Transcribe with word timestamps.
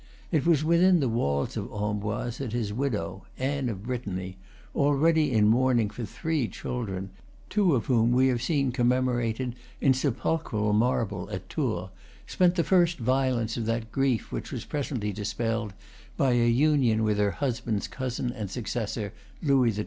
It 0.31 0.47
was 0.47 0.63
within 0.63 0.99
the 0.99 1.07
walls 1.07 1.55
of 1.55 1.71
Amboise 1.71 2.39
that 2.39 2.53
his 2.53 2.73
widow, 2.73 3.27
Anne 3.37 3.69
of 3.69 3.83
Brittany, 3.83 4.39
already 4.73 5.31
in 5.31 5.47
mourning 5.47 5.91
for 5.91 6.05
three 6.05 6.47
children, 6.47 7.11
two 7.51 7.75
of 7.75 7.85
whom 7.85 8.11
we 8.11 8.27
have 8.29 8.41
seen 8.41 8.71
commemorated 8.71 9.53
in 9.79 9.93
sepulchral 9.93 10.73
marble 10.73 11.29
at 11.29 11.47
Tours, 11.49 11.91
spent 12.25 12.55
the 12.55 12.63
first 12.63 12.97
violence 12.97 13.57
of 13.57 13.67
that 13.67 13.91
grief 13.91 14.31
which 14.31 14.51
was 14.51 14.65
presently 14.65 15.13
dispelled 15.13 15.71
by 16.17 16.31
a 16.31 16.47
union 16.49 17.03
with 17.03 17.19
her 17.19 17.29
husband's 17.37 17.87
cousin 17.87 18.31
and 18.31 18.49
successor, 18.49 19.13
Louis 19.43 19.69
XII. 19.69 19.79